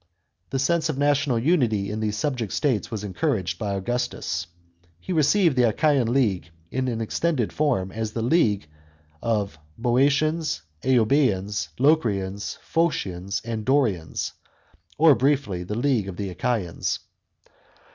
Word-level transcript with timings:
The 0.49 0.57
sense 0.57 0.89
of 0.89 0.97
national 0.97 1.37
unity 1.37 1.91
in 1.91 1.99
these 1.99 2.17
subject 2.17 2.53
states 2.53 2.89
was 2.89 3.03
encouraged 3.03 3.59
by 3.59 3.75
Augustus. 3.75 4.47
He 4.99 5.13
revived 5.13 5.55
the 5.55 5.69
Achaean 5.69 6.11
league, 6.11 6.49
in 6.71 6.87
an 6.87 7.01
extended 7.01 7.53
form, 7.53 7.91
as 7.91 8.11
the 8.11 8.23
league 8.23 8.65
of" 9.21 9.59
Boeotians, 9.77 10.63
Euboeans, 10.83 11.67
Locrians, 11.77 12.57
Phocians, 12.63 13.43
and 13.45 13.63
Dorians," 13.63 14.31
or 14.97 15.13
briefly 15.13 15.63
the 15.63 15.77
league 15.77 16.09
of 16.09 16.17
the" 16.17 16.33
Achasans." 16.33 16.97